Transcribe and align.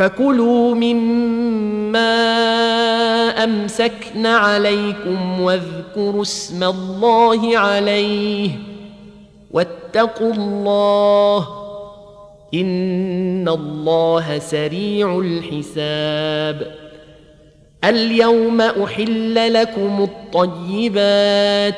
فكلوا 0.00 0.74
مما 0.74 2.00
أمسكن 3.44 4.26
عليكم 4.26 5.40
واذكروا 5.40 6.22
اسم 6.22 6.64
الله 6.64 7.58
عليه 7.58 8.50
واتقوا 9.50 10.32
الله 10.32 11.48
إن 12.54 13.48
الله 13.48 14.38
سريع 14.38 15.18
الحساب. 15.18 16.74
اليوم 17.84 18.60
أحل 18.60 19.52
لكم 19.52 20.08
الطيبات 20.34 21.74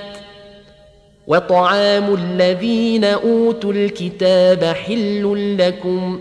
وطعام 1.26 2.14
الذين 2.14 3.04
أوتوا 3.04 3.72
الكتاب 3.72 4.64
حل 4.64 5.56
لكم 5.58 6.20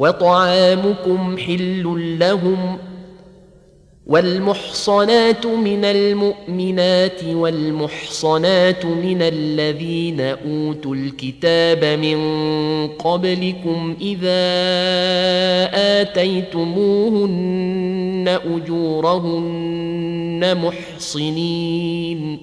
وطعامكم 0.00 1.38
حل 1.38 2.16
لهم 2.20 2.78
والمحصنات 4.06 5.46
من 5.46 5.84
المؤمنات 5.84 7.24
والمحصنات 7.24 8.84
من 8.86 9.22
الذين 9.22 10.20
أوتوا 10.20 10.94
الكتاب 10.94 11.84
من 11.84 12.18
قبلكم 12.88 13.96
إذا 14.00 14.40
آتيتموهن 16.00 17.20
أجورهن 18.56 19.60
محصنين 20.64 22.38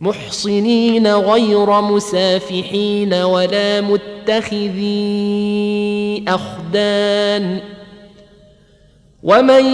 محصنين 0.00 1.06
غير 1.06 1.80
مسافحين 1.80 3.14
ولا 3.14 3.80
متخذي 4.28 6.24
أخدان. 6.28 7.60
ومن 9.22 9.64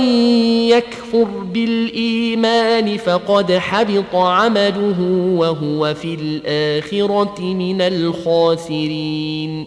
يكفر 0.69 1.25
بالإيمان 1.25 2.97
فقد 2.97 3.53
حبط 3.53 4.15
عمله 4.15 5.01
وهو 5.37 5.95
في 5.95 6.15
الآخرة 6.15 7.41
من 7.41 7.81
الخاسرين. 7.81 9.67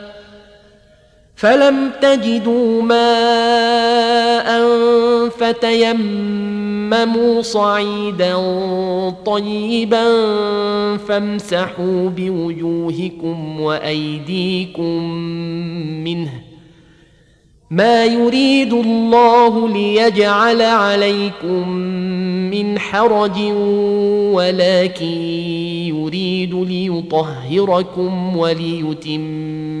فلم 1.41 1.91
تجدوا 2.01 2.81
ماء 2.81 4.49
فتيمموا 5.29 6.61
صعيدا 7.41 8.35
طيبا 9.25 10.03
فامسحوا 10.97 12.09
بوجوهكم 12.09 13.61
وايديكم 13.61 15.03
منه 16.03 16.31
ما 17.71 18.05
يريد 18.05 18.73
الله 18.73 19.69
ليجعل 19.69 20.61
عليكم 20.61 21.69
من 22.51 22.79
حرج 22.79 23.39
ولكن 24.33 25.05
يريد 25.87 26.53
ليطهركم 26.55 28.37
وليتم 28.37 29.80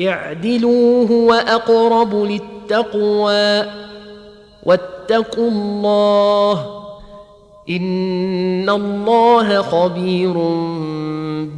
اعدلوا 0.00 1.08
هو 1.08 1.32
أقرب 1.32 2.14
للتقوى 2.14 3.70
واتقوا 4.66 5.50
الله 5.50 6.82
إن 7.70 8.70
الله 8.70 9.62
خبير 9.62 10.32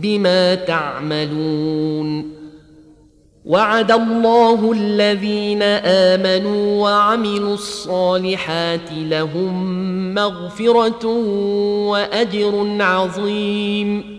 بما 0.00 0.55
تعملون 0.55 2.38
وعد 3.44 3.93
الله 3.93 4.73
الذين 4.73 5.62
آمنوا 5.62 6.82
وعملوا 6.82 7.55
الصالحات 7.55 8.93
لهم 8.93 10.14
مغفرة 10.14 11.06
وأجر 11.88 12.76
عظيم 12.81 14.19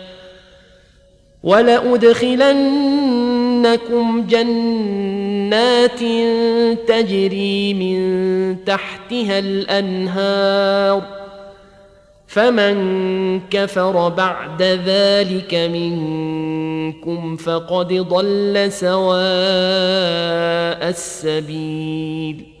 ولأدخلنكم 1.43 2.67
جنات 4.27 5.99
تجري 6.87 7.73
من 7.73 8.65
تحتها 8.65 9.39
الأنهار 9.39 11.21
فمن 12.27 13.39
كفر 13.49 14.09
بعد 14.09 14.61
ذلك 14.61 15.53
منكم 15.53 17.35
فقد 17.35 17.93
ضل 17.93 18.71
سواء 18.71 19.21
السبيل 20.89 22.60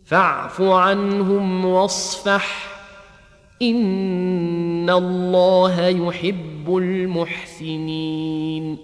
فاعف 0.04 0.62
عنهم 0.62 1.64
واصفح. 1.64 2.76
إن 3.62 4.90
الله 4.90 5.86
يحب 5.86 6.76
المحسنين. 6.76 8.76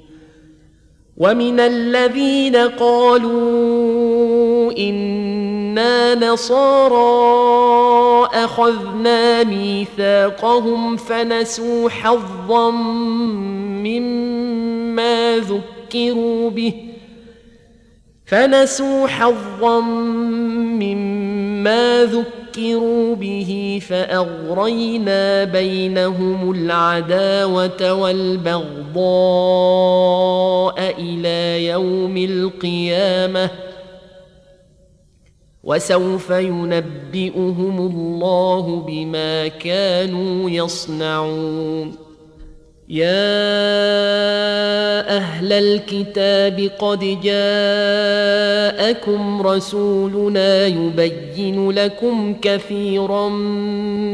ومن 1.17 1.61
الذين 1.61 2.57
قالوا 2.57 4.73
إنا 4.79 6.15
نصارى 6.15 8.29
أخذنا 8.45 9.45
ميثاقهم 9.45 10.97
فنسوا 10.97 11.89
حظا 11.89 12.71
مما 13.81 15.37
ذكروا 15.39 16.51
به. 16.51 16.75
فنسوا 18.27 19.07
حظا 19.07 19.81
مما 20.81 22.05
ذكروا 22.05 23.15
به 23.15 23.81
فأغرينا 23.89 25.45
بينهم 25.45 26.51
العداوة 26.51 27.93
والبغضاء 27.95 29.03
إلى 30.99 31.67
يوم 31.67 32.17
القيامة. 32.17 33.72
وسوف 35.65 36.31
ينبئهم 36.31 37.79
الله 37.79 38.85
بما 38.87 39.49
كانوا 39.49 40.51
يصنعون. 40.51 41.95
يا 42.89 43.07
أهل 45.17 45.53
الكتاب 45.53 46.71
قد 46.79 46.99
جاءكم 47.23 47.43
رسولنا 49.43 50.67
يبين 50.67 51.71
لكم 51.71 52.35
كثيرا 52.43 53.29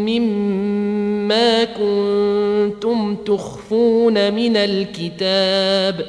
مما 0.05 1.65
كنتم 1.65 3.17
تخفون 3.17 4.35
من 4.35 4.57
الكتاب 4.57 6.07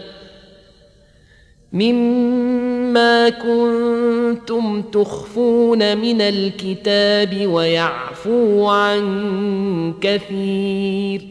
مما 1.73 3.29
كنتم 3.29 4.81
تخفون 4.81 5.97
من 5.97 6.21
الكتاب 6.21 7.47
ويعفو 7.47 8.67
عن 8.67 9.93
كثير. 10.01 11.21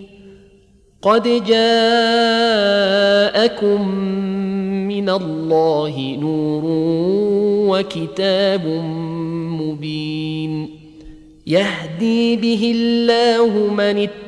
قد 1.03 1.23
جاءكم 1.23 1.59
من 4.89 5.09
الله 5.09 6.17
نور 6.21 6.63
وكتاب 7.71 8.67
مبين. 9.61 10.69
يهدي 11.47 12.37
به 12.37 12.73
الله 12.77 13.75
من 13.75 13.99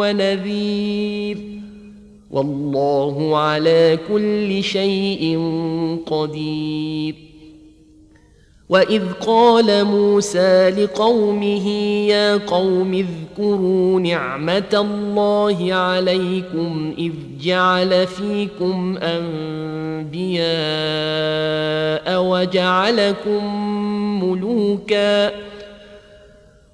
ونذير. 0.00 1.38
والله 2.30 3.38
على 3.38 3.98
كل 4.08 4.62
شيء 4.62 5.38
قدير. 6.06 7.14
وإذ 8.68 9.02
قال 9.12 9.84
موسى 9.84 10.70
لقومه 10.70 11.68
يا 12.06 12.36
قوم 12.36 12.94
اذكروا 12.94 14.00
نعمة 14.00 14.70
الله 14.74 15.74
عليكم 15.74 16.94
إذ 16.98 17.12
جعل 17.40 18.06
فيكم 18.06 18.98
أنبياء 19.02 20.40
وجعلكم 22.24 23.44
ملوكا. 24.24 25.30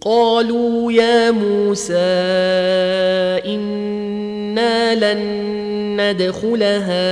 قالوا 0.00 0.92
يا 0.92 1.30
موسى 1.30 1.94
إنا 3.46 4.94
لن 4.94 5.48
ندخلها 6.00 7.08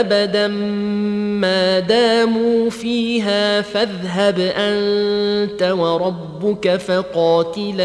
أبدا 0.00 0.48
ما 0.48 1.78
داموا 1.78 2.70
فيها 2.70 3.60
فاذهب 3.60 4.38
أنت 4.38 5.62
وربك 5.62 6.76
فقاتلا 6.76 7.82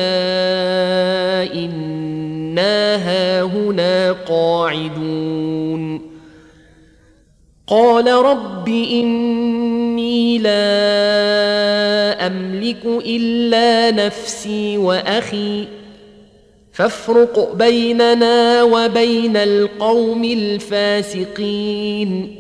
إنا 1.54 2.96
هاهنا 2.96 4.12
قاعدون. 4.12 6.02
قال 7.68 8.08
رب 8.08 8.68
إني 8.68 10.38
لا 10.38 11.77
أملك 12.26 12.86
إلا 12.86 13.92
نفسي 13.92 14.78
وأخي. 14.78 15.68
فافرق 16.74 17.54
بيننا 17.54 18.64
وبين 18.64 19.38
القوم 19.38 20.24
الفاسقين. 20.24 22.36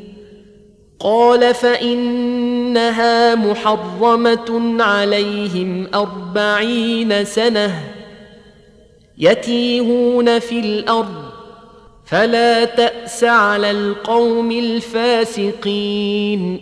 قال 0.99 1.53
فإنها 1.53 3.35
محرمة 3.35 4.83
عليهم 4.83 5.87
أربعين 5.95 7.25
سنة. 7.25 7.83
يتيهون 9.17 10.39
في 10.39 10.59
الأرض. 10.59 11.23
فلا 12.05 12.65
تأس 12.65 13.23
على 13.23 13.71
القوم 13.71 14.51
الفاسقين. 14.51 16.61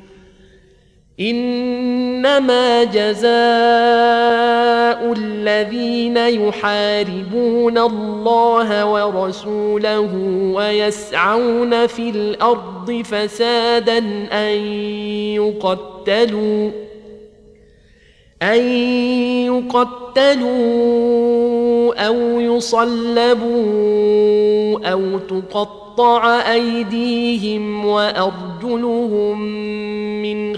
إنما 1.21 2.83
جزاء 2.83 3.31
الذين 5.17 6.17
يحاربون 6.17 7.77
الله 7.77 8.85
ورسوله 8.85 10.09
ويسعون 10.55 11.87
في 11.87 12.09
الأرض 12.09 13.01
فسادا 13.05 13.97
أن 14.31 14.57
يقتلوا 15.35 16.71
أن 18.41 18.61
يقتلوا 19.45 20.51
أو 22.07 22.15
يصلبوا 22.39 23.51
أو 24.91 25.19
تقطع 25.19 26.51
أيديهم 26.53 27.85
وأرجلهم 27.85 29.41
من 30.21 30.57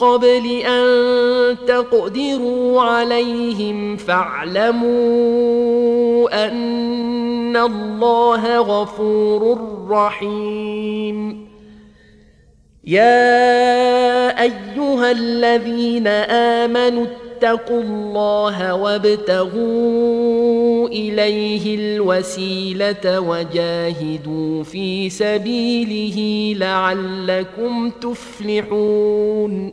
قبل 0.00 0.46
أن 0.64 1.56
تقدروا 1.66 2.80
عليهم 2.80 3.96
فاعلموا 3.96 4.90
أن 6.46 7.56
الله 7.56 8.58
غفور 8.58 9.58
رحيم. 9.90 11.46
يا 12.84 14.42
أيها 14.42 15.10
الذين 15.10 16.06
آمنوا 16.56 17.06
اتقوا 17.06 17.82
الله 17.82 18.74
وابتغوا 18.74 20.08
إليه 20.88 21.74
الوسيلة 21.74 23.20
وجاهدوا 23.20 24.62
في 24.64 25.10
سبيله 25.10 26.18
لعلكم 26.58 27.90
تفلحون. 27.90 29.72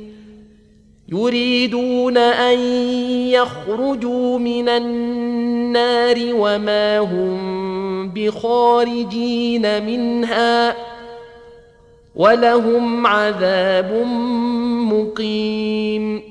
يريدون 1.11 2.17
أن 2.17 2.59
يخرجوا 3.29 4.39
من 4.39 4.69
النار 4.69 6.15
وما 6.33 6.99
هم 6.99 8.09
بخارجين 8.09 9.85
منها 9.85 10.75
ولهم 12.15 13.07
عذاب 13.07 14.05
مقيم 14.91 16.30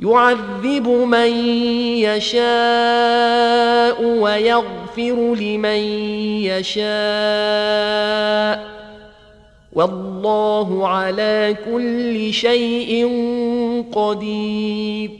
يعذب 0.00 0.88
من 0.88 1.30
يشاء 1.98 4.04
ويغفر 4.04 5.34
لمن 5.34 5.80
يشاء. 6.44 6.86
والله 9.72 10.88
على 10.88 11.56
كل 11.72 12.32
شيء 12.32 13.08
قدير. 13.92 15.10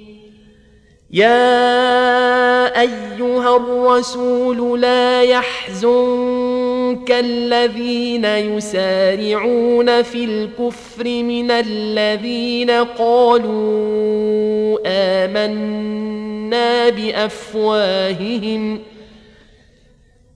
يا 1.10 2.80
أيها 2.80 3.56
الرسول 3.56 4.80
لا 4.80 5.22
يحزنك 5.22 6.65
الذين 7.10 8.24
يسارعون 8.24 10.02
في 10.02 10.24
الكفر 10.24 11.04
من 11.04 11.50
الذين 11.50 12.70
قالوا 12.70 14.78
آمنا 14.86 16.88
بأفواههم 16.88 18.78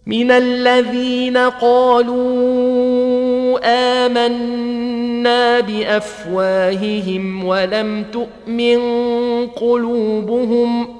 من 0.07 0.31
الذين 0.31 1.37
قالوا 1.37 2.41
آمنا 4.07 5.61
بأفواههم 5.61 7.45
ولم 7.45 8.05
تؤمن 8.13 8.81
قلوبهم 9.47 11.00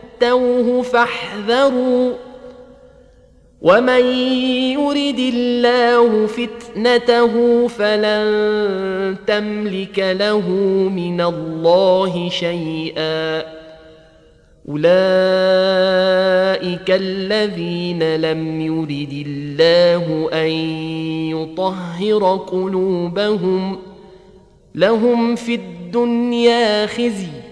تؤتوه 0.21 0.81
فاحذروا. 0.81 2.13
ومن 3.61 4.05
يرد 4.79 5.19
الله 5.19 6.27
فتنته 6.27 7.67
فلن 7.67 9.15
تملك 9.27 9.99
له 9.99 10.49
من 10.89 11.21
الله 11.21 12.29
شيئا. 12.29 13.43
أولئك 14.69 14.91
الذين 16.89 18.15
لم 18.15 18.61
يرد 18.61 19.25
الله 19.27 20.29
أن 20.33 20.49
يطهر 21.37 22.37
قلوبهم. 22.37 23.79
لهم 24.75 25.35
في 25.35 25.55
الدنيا 25.55 26.85
خزي. 26.85 27.50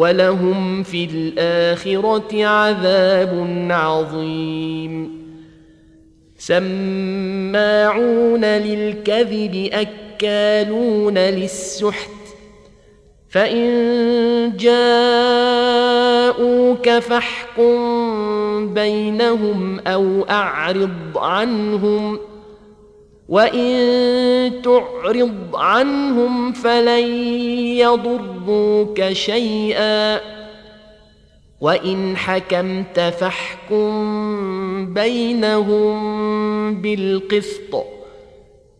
ولهم 0.00 0.82
في 0.82 1.04
الآخرة 1.04 2.46
عذاب 2.46 3.66
عظيم. 3.70 5.20
سماعون 6.38 8.44
للكذب 8.44 9.70
أكالون 9.72 11.18
للسحت. 11.18 12.10
فإن 13.28 14.52
جاءوك 14.56 16.88
فاحكم 16.88 18.74
بينهم 18.74 19.80
أو 19.80 20.26
أعرض 20.30 21.18
عنهم. 21.18 22.18
وان 23.30 24.62
تعرض 24.62 25.54
عنهم 25.54 26.52
فلن 26.52 27.06
يضروك 27.78 29.12
شيئا 29.12 30.20
وان 31.60 32.16
حكمت 32.16 33.00
فاحكم 33.00 33.90
بينهم 34.94 36.00
بالقسط 36.82 37.84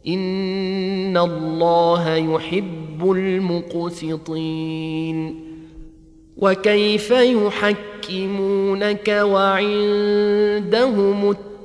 ان 0.08 1.16
الله 1.16 2.16
يحب 2.16 3.10
المقسطين 3.10 4.70
وكيف 6.36 7.10
يحكمونك 7.10 9.08
وعندهم 9.08 10.50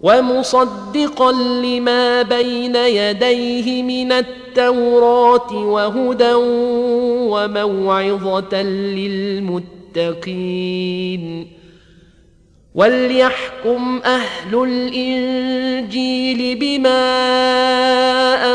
ومصدقا 0.00 1.32
لما 1.32 2.22
بين 2.22 2.76
يديه 2.76 3.82
من 3.82 4.12
التوراة 4.12 5.52
وهدى 5.52 6.34
وموعظة 7.32 8.62
للمتقين. 9.96 11.56
وليحكم 12.74 14.00
أهل 14.04 14.54
الإنجيل 14.64 16.58
بما 16.58 17.06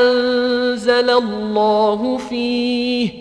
أنزل 0.02 1.10
الله 1.10 2.18
فيه 2.18 3.21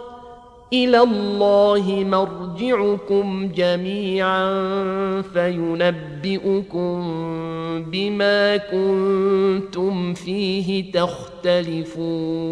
إلى 0.73 0.99
الله 0.99 2.05
مرجعكم 2.09 3.51
جميعا 3.55 4.51
فينبئكم 5.21 7.01
بما 7.91 8.57
كنتم 8.57 10.13
فيه 10.13 10.91
تختلفون. 10.91 12.51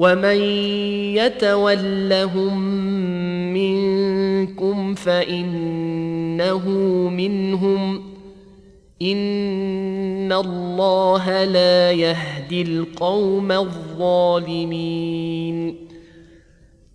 ومن 0.00 0.40
يتولهم 1.20 2.58
منكم 3.52 4.94
فانه 4.94 6.68
منهم 7.08 8.02
ان 9.02 10.32
الله 10.32 11.44
لا 11.44 11.90
يهدي 11.92 12.62
القوم 12.62 13.52
الظالمين 13.52 15.10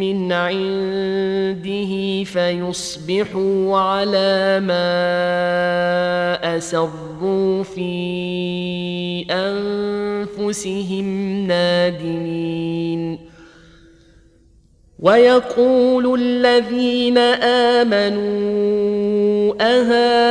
من 0.00 0.32
عنده 0.32 1.92
فيصبحوا 2.24 3.78
على 3.78 4.60
ما 4.60 4.86
أسروا 6.56 7.62
في 7.62 9.26
أنفسهم 9.30 11.06
نادمين. 11.46 13.30
ويقول 15.00 16.20
الذين 16.20 17.18
آمنوا 17.78 19.54
أهؤلاء 19.60 20.30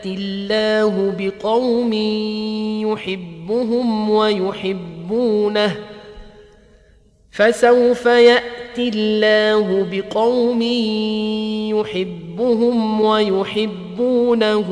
ياتي 0.00 0.14
الله 0.14 1.14
بقوم 1.18 1.92
يحبهم 2.92 4.10
ويحبونه 4.10 5.76
فسوف 7.30 8.06
ياتي 8.06 8.88
الله 8.88 9.86
بقوم 9.92 10.62
يحبهم 11.76 13.00
ويحبونه 13.00 14.66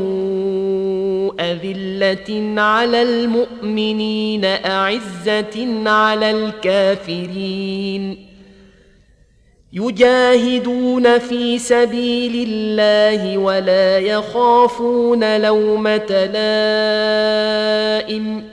اذله 1.40 2.60
على 2.60 3.02
المؤمنين 3.02 4.44
اعزه 4.44 5.88
على 5.90 6.30
الكافرين 6.30 8.27
يجاهدون 9.78 11.18
في 11.18 11.58
سبيل 11.58 12.48
الله 12.48 13.38
ولا 13.38 13.98
يخافون 13.98 15.40
لومة 15.40 16.30
لائم. 17.94 18.44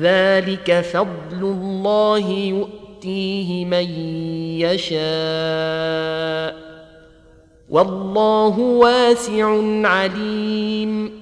ذلك 0.00 0.80
فضل 0.80 1.42
الله 1.42 2.28
يؤتيه 2.28 3.64
من 3.64 3.90
يشاء. 4.60 6.56
والله 7.70 8.58
واسع 8.58 9.60
عليم. 9.88 11.21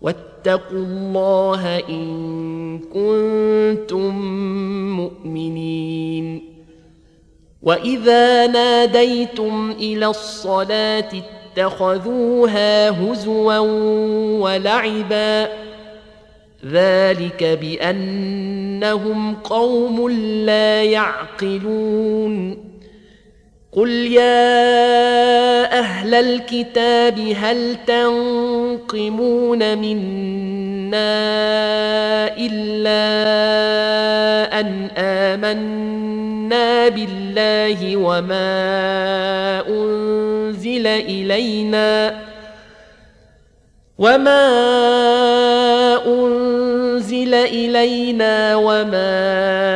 واتقوا 0.00 0.78
الله 0.78 1.78
إن 1.78 2.78
كنتم 2.78 4.14
مؤمنين. 4.96 6.56
وإذا 7.62 8.46
ناديتم 8.46 9.70
إلى 9.70 10.06
الصلاة 10.06 11.08
اتخذوها 11.56 12.90
هزوا 12.90 13.58
ولعبا 14.38 15.48
ذلك 16.66 17.44
بأنهم 17.44 19.34
قوم 19.34 20.10
لا 20.46 20.84
يعقلون. 20.84 22.58
قل 23.76 23.90
يا 23.90 25.78
أهل 25.78 26.14
الكتاب 26.14 27.18
هل 27.36 27.76
تنقمون 27.86 29.78
منا 29.78 31.16
الا 32.38 33.04
ان 34.60 34.88
امنا 34.96 36.88
بالله 36.88 37.96
وما 37.96 38.48
انزل 39.68 40.86
الينا 40.86 42.14
وما 43.98 44.46
انزل 46.06 47.34
الينا 47.34 48.56
وما 48.56 49.75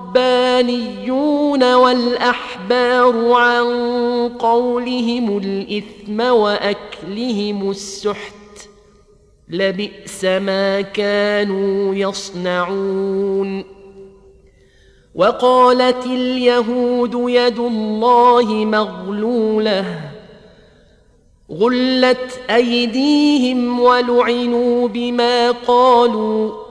الربانيون 0.15 1.73
والاحبار 1.73 3.31
عن 3.31 3.65
قولهم 4.39 5.37
الاثم 5.37 6.19
واكلهم 6.19 7.69
السحت 7.69 8.33
لبئس 9.49 10.25
ما 10.25 10.81
كانوا 10.81 11.95
يصنعون 11.95 13.63
وقالت 15.15 16.05
اليهود 16.05 17.29
يد 17.29 17.59
الله 17.59 18.65
مغلوله 18.65 19.99
غلت 21.51 22.39
ايديهم 22.49 23.79
ولعنوا 23.79 24.87
بما 24.87 25.51
قالوا 25.51 26.70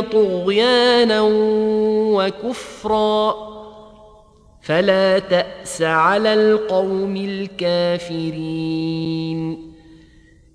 طغيانا 0.00 1.20
وكفرا. 2.12 3.50
فلا 4.62 5.18
تأس 5.18 5.82
على 5.82 6.34
القوم 6.34 7.16
الكافرين. 7.16 9.69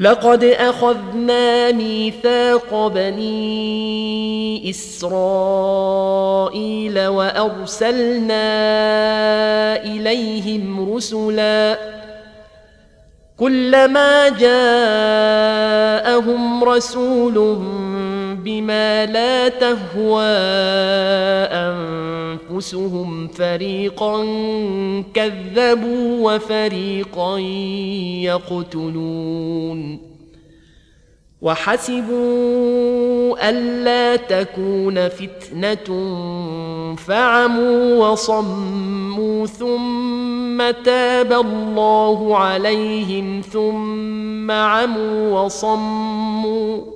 لقد 0.00 0.44
أخذنا 0.44 1.72
ميثاق 1.72 2.86
بني 2.86 4.70
إسرائيل 4.70 5.06
وأرسلنا 7.06 8.36
إليهم 9.84 10.94
رسلا 10.94 11.78
كلما 13.36 14.28
جاءهم 14.28 14.64
رسول 16.64 17.38
بما 18.46 19.06
لا 19.06 19.48
تهوى 19.48 20.22
أنفسهم 22.50 23.28
فريقا 23.28 24.24
كذبوا 25.14 26.34
وفريقا 26.34 27.38
يقتلون 28.22 29.98
وحسبوا 31.42 32.16
ألا 33.50 34.16
تكون 34.16 35.08
فتنة 35.08 36.16
فعموا 36.96 38.08
وصموا 38.08 39.46
ثم 39.46 40.70
تاب 40.84 41.32
الله 41.32 42.36
عليهم 42.36 43.40
ثم 43.52 44.50
عموا 44.50 45.40
وصموا 45.40 46.95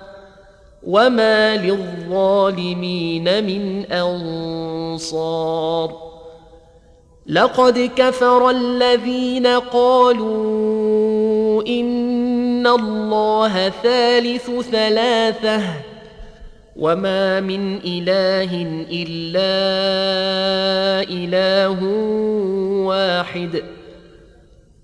وما 0.83 1.57
للظالمين 1.57 3.43
من 3.43 3.85
انصار 3.91 5.31
لقد 7.27 7.91
كفر 7.95 8.49
الذين 8.49 9.47
قالوا 9.47 10.41
ان 11.67 12.67
الله 12.67 13.69
ثالث 13.69 14.51
ثلاثة 14.71 15.61
وما 16.75 17.39
من 17.39 17.77
اله 17.85 18.85
الا 18.91 19.61
اله 21.09 21.83
واحد 22.85 23.63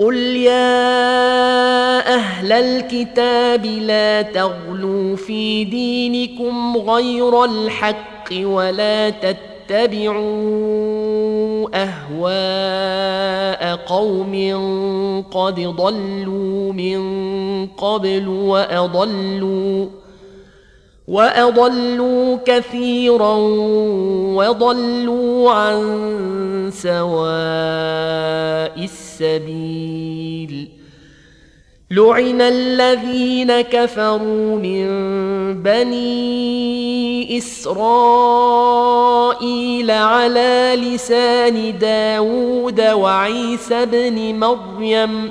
قل 0.00 0.16
يا 0.36 2.14
أهل 2.14 2.52
الكتاب 2.52 3.66
لا 3.66 4.22
تغلوا 4.22 5.16
في 5.16 5.64
دينكم 5.64 6.76
غير 6.76 7.44
الحق 7.44 8.28
ولا 8.32 9.10
تتبعوا 9.10 10.20
اهواء 11.74 13.76
قوم 13.76 14.34
قد 15.30 15.60
ضلوا 15.60 16.72
من 16.72 17.00
قبل 17.66 18.28
واضلوا 18.28 19.86
وأضلوا 21.10 22.38
كثيرا 22.46 23.34
وضلوا 24.38 25.50
عن 25.50 26.70
سواء 26.72 27.00
السبيل. 28.84 30.68
لعن 31.90 32.40
الذين 32.40 33.60
كفروا 33.60 34.56
من 34.56 34.86
بني 35.62 37.38
إسرائيل 37.38 38.70
على 39.90 40.76
لسان 40.78 41.78
داود 41.78 42.80
وعيسى 42.80 43.86
بن 43.86 44.38
مريم 44.38 45.30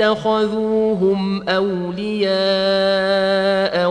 اتخذوهم 0.00 1.48
أولياء 1.48 2.28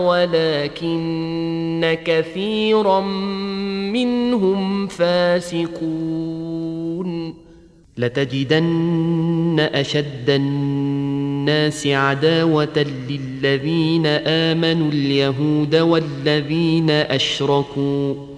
ولكن 0.00 1.96
كثيرا 2.04 3.00
منهم 3.92 4.86
فاسقون. 4.86 5.88
لتجدن 7.98 9.68
أشد 9.74 10.30
الناس 10.30 11.86
عداوة 11.86 12.86
للذين 13.08 14.06
آمنوا 14.06 14.90
اليهود 14.90 15.76
والذين 15.76 16.90
أشركوا. 16.90 18.37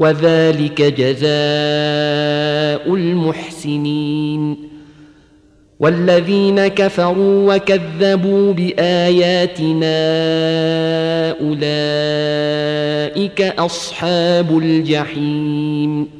وذلك 0.00 0.82
جزاء 0.82 1.30
المحسنين 2.94 4.70
والذين 5.80 6.66
كفروا 6.66 7.54
وكذبوا 7.54 8.52
بآياتنا 8.52 10.00
أولئك 11.40 13.42
أصحاب 13.42 14.58
الجحيم 14.58 16.19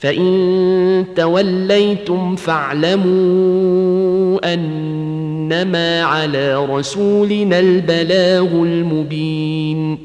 فإن 0.00 1.04
توليتم 1.16 2.36
فاعلموا 2.36 3.10
أنما 4.54 6.02
على 6.02 6.66
رسولنا 6.66 7.58
البلاغ 7.58 8.46
المبين. 8.46 9.98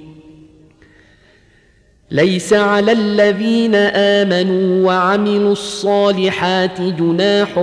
ليس 2.12 2.54
على 2.54 2.92
الذين 2.92 3.76
آمنوا 3.76 4.88
وعملوا 4.88 5.52
الصالحات 5.52 6.82
جناح 6.82 7.54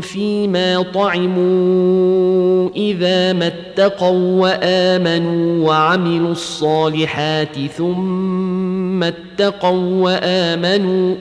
فيما 0.00 0.82
طعموا 0.94 2.70
إذا 2.76 3.32
ما 3.32 3.46
اتقوا 3.46 4.40
وآمنوا 4.40 5.68
وعملوا 5.68 6.32
الصالحات 6.32 7.58
ثم 7.76 8.81
اتقوا 9.02 10.02
وآمنوا 10.02 11.14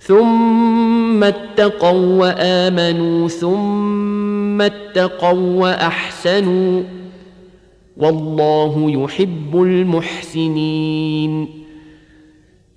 ثم 0.00 1.24
اتقوا 1.24 2.20
وآمنوا 2.20 3.28
ثم 3.28 4.62
اتقوا 4.62 5.60
وأحسنوا 5.60 6.82
والله 7.96 8.90
يحب 8.90 9.62
المحسنين 9.62 11.48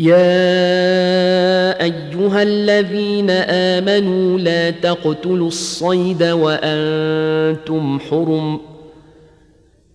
يا 0.00 1.82
أيها 1.82 2.42
الذين 2.42 3.30
آمنوا 3.30 4.38
لا 4.38 4.70
تقتلوا 4.70 5.48
الصيد 5.48 6.22
وأنتم 6.22 7.98
حرم 8.10 8.60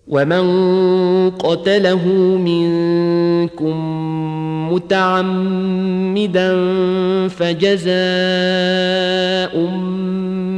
ومن 0.08 0.46
قتله 1.30 2.06
منكم 2.38 3.76
متعمدا 4.72 6.48
فجزاء 7.28 7.96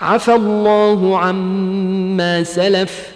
عفى 0.00 0.34
الله 0.34 1.18
عما 1.18 2.42
سلف 2.42 3.12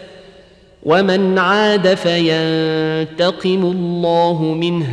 ومن 0.82 1.38
عاد 1.38 1.94
فينتقم 1.94 3.62
الله 3.62 4.42
منه 4.42 4.86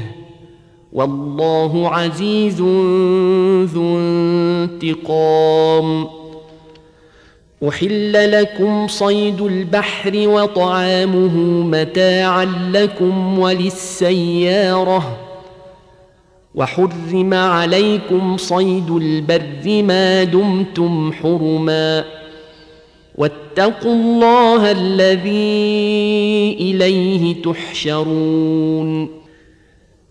والله 0.94 1.90
عزيز 1.90 2.62
ذو 3.74 3.98
انتقام. 3.98 6.08
أحل 7.68 8.32
لكم 8.32 8.88
صيد 8.88 9.42
البحر 9.42 10.12
وطعامه 10.16 11.38
متاعا 11.64 12.46
لكم 12.72 13.40
وللسيارة 13.40 15.18
وحرم 16.56 17.34
عليكم 17.34 18.38
صيد 18.38 18.92
البر 18.92 19.84
ما 19.84 20.24
دمتم 20.24 21.14
حرما 21.14 22.06
واتقوا 23.16 23.94
الله 23.94 24.72
الذي 24.72 26.58
إليه 26.60 27.42
تحشرون 27.42 29.22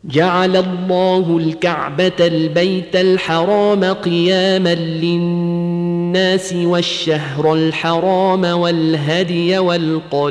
جعل 0.04 0.56
الله 0.56 1.38
الكعبة 1.38 2.12
البيت 2.20 2.96
الحرام 2.96 3.84
قياما 3.84 4.74
للناس 4.74 6.52
والشهر 6.52 7.54
الحرام 7.54 8.44
والهدي 8.44 9.58
والقلائد 9.58 10.30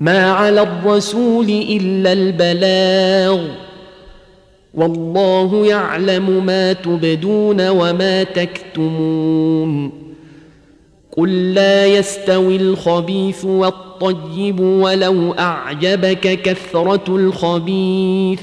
ما 0.00 0.32
على 0.32 0.62
الرسول 0.62 1.50
إلا 1.50 2.12
البلاغ 2.12 3.40
والله 4.74 5.66
يعلم 5.66 6.46
ما 6.46 6.72
تبدون 6.72 7.68
وما 7.68 8.22
تكتمون 8.22 9.92
قل 11.16 11.54
لا 11.54 11.86
يستوي 11.86 12.56
الخبيث 12.56 13.44
والطيب 13.44 14.60
ولو 14.60 15.32
أعجبك 15.32 16.42
كثرة 16.42 17.16
الخبيث 17.16 18.40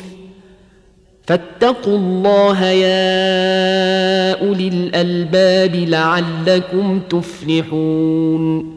فاتقوا 1.27 1.97
الله 1.97 2.65
يا 2.65 4.31
أولي 4.47 4.67
الألباب 4.67 5.75
لعلكم 5.75 6.99
تفلحون 7.09 8.76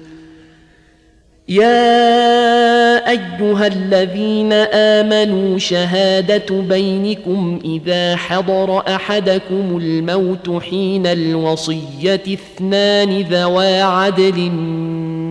يا 1.51 3.09
أيها 3.09 3.67
الذين 3.67 4.53
آمنوا 4.73 5.57
شهادة 5.57 6.61
بينكم 6.61 7.59
إذا 7.65 8.15
حضر 8.15 8.79
أحدكم 8.95 9.77
الموت 9.77 10.63
حين 10.63 11.07
الوصية 11.07 12.23
اثنان 12.27 13.21
ذوا 13.21 13.83
عدل 13.83 14.49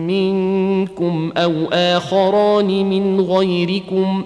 منكم 0.07 1.31
أو 1.37 1.53
آخران 1.73 2.85
من 2.89 3.21
غيركم 3.21 4.25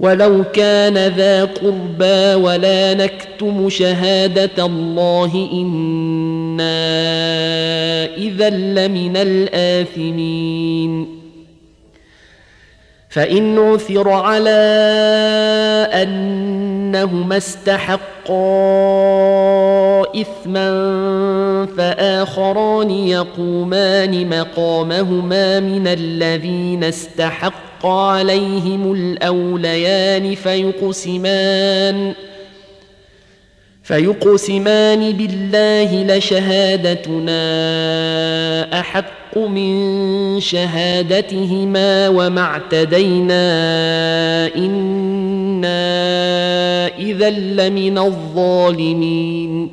ولو 0.00 0.44
كان 0.52 1.08
ذا 1.08 1.44
قربى 1.44 2.34
ولا 2.34 2.94
نكتم 2.94 3.68
شهاده 3.68 4.66
الله 4.66 5.48
أنا 5.52 6.74
اذا 8.16 8.50
لمن 8.50 9.16
الاثمين 9.16 11.06
فان 13.08 13.58
عثر 13.58 14.08
على 14.08 14.50
انهما 15.92 17.36
استحقا 17.36 18.00
اثما 20.20 20.68
فاخران 21.76 22.90
يقومان 22.90 24.40
مقامهما 24.40 25.60
من 25.60 25.86
الذين 25.86 26.84
استحقوا 26.84 27.73
عليهم 27.84 28.92
الأوليان 28.92 30.34
فيقسمان 30.34 32.12
فيقسمان 33.82 35.12
بالله 35.12 36.16
لشهادتنا 36.16 37.40
أحق 38.80 39.38
من 39.38 40.40
شهادتهما 40.40 42.08
وما 42.08 42.40
اعتدينا 42.40 43.44
إنا 44.56 45.76
إذا 46.98 47.30
لمن 47.30 47.98
الظالمين. 47.98 49.70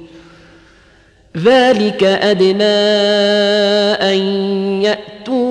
ذلك 1.38 2.04
أدنى 2.04 2.64
أن 4.02 4.18
يأتي 4.82 5.51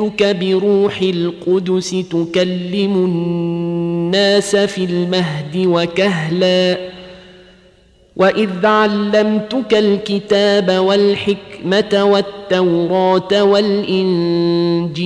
جئتك 0.00 0.36
بروح 0.36 1.00
القدس 1.02 1.90
تكلم 1.90 2.94
الناس 2.94 4.56
في 4.56 4.84
المهد 4.84 5.56
وكهلا. 5.56 6.78
وإذ 8.16 8.66
علمتك 8.66 9.74
الكتاب 9.74 10.70
والحكمة 10.70 12.04
والتوراة 12.04 13.44
والإنجيل. 13.44 14.98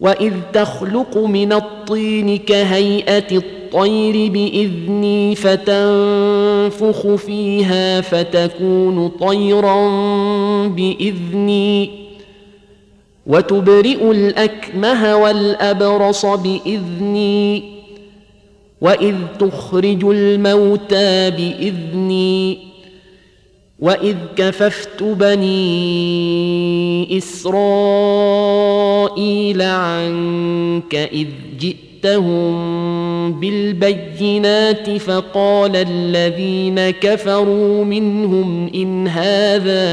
وإذ 0.00 0.32
تخلق 0.52 1.18
من 1.18 1.52
الطين 1.52 2.36
كهيئة 2.38 3.36
الطير 3.36 4.30
بإذني 4.32 5.34
فتنفخ 5.34 7.14
فيها 7.14 8.00
فتكون 8.00 9.08
طيرا 9.08 9.88
بإذني. 10.66 12.05
وتبرئ 13.26 14.10
الأكمه 14.10 15.16
والأبرص 15.16 16.26
بإذني 16.26 17.76
وإذ 18.80 19.14
تخرج 19.38 20.04
الموتى 20.04 21.30
بإذني 21.30 22.58
وإذ 23.78 24.16
كففت 24.36 25.02
بني 25.02 25.58
إسرائيل 27.18 28.42
عنك 29.62 30.94
إذ 30.94 31.28
جئتهم 32.04 33.40
بالبينات 33.40 34.90
فقال 34.96 35.76
الذين 35.76 36.90
كفروا 36.90 37.84
منهم 37.84 38.70
إن 38.74 39.08
هذا 39.08 39.86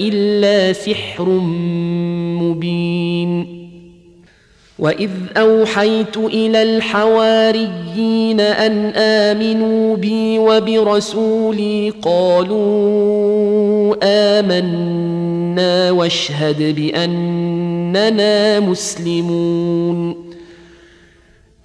إلا 0.00 0.72
سحر 0.72 1.28
مبين. 2.40 3.58
واذ 4.78 5.10
اوحيت 5.36 6.16
إلى 6.16 6.62
الحواريين 6.62 8.40
ان 8.40 8.86
امنوا 8.96 9.96
بي 9.96 10.38
وبرسولي 10.38 11.92
قالوا 12.02 13.96
امنا 14.02 15.90
واشهد 15.90 16.74
باننا 16.76 18.60
مسلمون. 18.60 20.27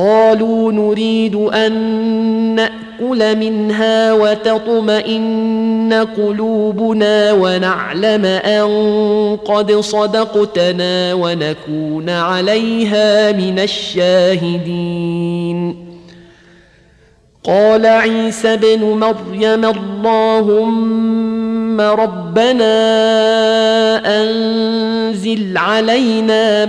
قالوا 0.00 0.72
نريد 0.72 1.34
أن 1.34 1.72
نأكل 2.54 3.36
منها 3.38 4.12
وتطمئن 4.12 6.06
قلوبنا 6.16 7.32
ونعلم 7.32 8.24
أن 8.24 8.66
قد 9.44 9.72
صدقتنا 9.72 11.14
ونكون 11.14 12.10
عليها 12.10 13.32
من 13.32 13.58
الشاهدين. 13.58 15.10
قال 17.44 17.86
عيسى 17.86 18.54
ابن 18.54 18.84
مريم 18.84 19.64
اللهم 19.64 21.59
ربنا 21.80 22.72
انزل 24.20 25.58
علينا 25.58 26.66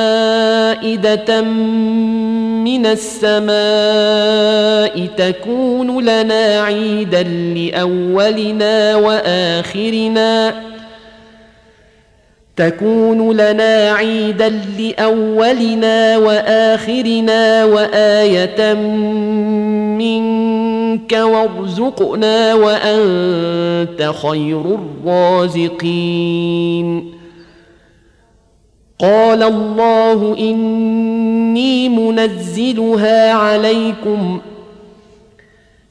مائده 0.00 1.40
من 2.64 2.86
السماء 2.86 3.54
تكون 5.16 6.04
لنا 6.04 6.62
عيدا 6.62 7.22
لاولنا 7.22 8.96
واخرنا 8.96 10.54
تكون 12.56 13.36
لنا 13.36 13.92
عيدا 13.92 14.60
لاولنا 14.78 16.18
واخرنا 16.18 17.64
وايه 17.64 18.74
منك 19.98 20.73
وارزقنا 21.12 22.54
وأنت 22.54 24.12
خير 24.22 24.78
الرازقين. 25.06 27.14
قال 28.98 29.42
الله 29.42 30.36
إني 30.38 31.88
منزلها 31.88 33.32
عليكم 33.32 34.40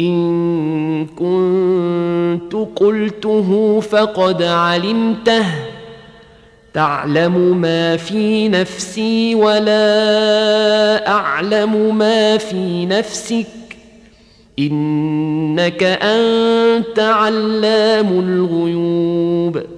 إن 0.00 1.06
كنت 1.06 2.54
قلته 2.76 3.80
فقد 3.80 4.42
علمته. 4.42 5.44
تعلم 6.74 7.60
ما 7.60 7.96
في 7.96 8.48
نفسي 8.48 9.34
ولا 9.34 11.08
أعلم 11.08 11.98
ما 11.98 12.36
في 12.36 12.86
نفسك. 12.86 13.46
إنك 14.58 15.82
أنت 15.82 16.98
علام 16.98 18.08
الغيوب. 18.08 19.77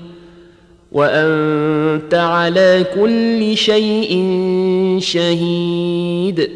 وأنت 0.91 2.13
على 2.13 2.85
كل 2.95 3.57
شيء 3.57 4.27
شهيد. 4.99 6.49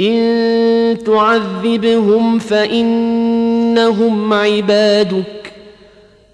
إن 0.00 0.98
تعذبهم 1.06 2.38
فإنهم 2.38 4.32
عبادك 4.32 5.52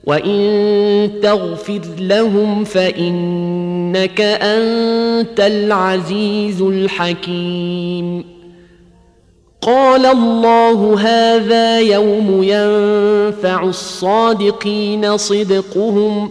وإن 0.05 1.11
تغفر 1.23 1.81
لهم 1.99 2.65
فإنك 2.65 4.21
أنت 4.21 5.41
العزيز 5.41 6.63
الحكيم. 6.63 8.25
قال 9.63 10.07
الله 10.07 11.01
هذا 11.01 11.81
يوم 11.81 12.43
ينفع 12.43 13.63
الصادقين 13.63 15.17
صدقهم 15.17 16.31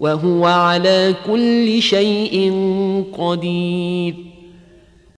وهو 0.00 0.46
على 0.46 1.14
كل 1.26 1.82
شيء 1.82 2.52
قدير. 3.18 4.29